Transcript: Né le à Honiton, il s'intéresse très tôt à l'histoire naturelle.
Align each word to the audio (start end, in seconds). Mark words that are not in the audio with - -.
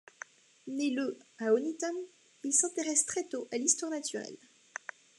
Né 0.65 0.89
le 0.89 1.15
à 1.37 1.53
Honiton, 1.53 1.93
il 2.43 2.51
s'intéresse 2.53 3.05
très 3.05 3.25
tôt 3.27 3.47
à 3.51 3.57
l'histoire 3.59 3.91
naturelle. 3.91 4.39